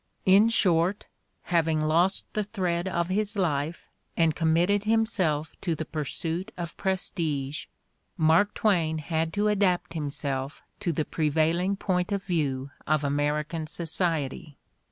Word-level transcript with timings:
In 0.25 0.49
short, 0.49 1.05
having 1.43 1.83
lost 1.83 2.25
the 2.33 2.41
thread 2.41 2.87
of 2.87 3.09
his 3.09 3.35
life 3.37 3.87
and 4.17 4.35
com 4.35 4.51
mitted 4.53 4.85
himself 4.85 5.53
to 5.61 5.75
the 5.75 5.85
pursuit 5.85 6.51
of 6.57 6.75
prestige, 6.75 7.65
Mark 8.17 8.55
Twain 8.55 8.97
had 8.97 9.31
to 9.33 9.47
adapt 9.47 9.93
himself 9.93 10.63
to 10.79 10.91
the 10.91 11.05
prevailing 11.05 11.75
point 11.75 12.11
of 12.11 12.23
view 12.23 12.71
of 12.87 13.03
American 13.03 13.67
society. 13.67 14.57